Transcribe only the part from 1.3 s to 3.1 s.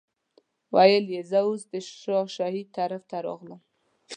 زه اوس د شاه شهید طرف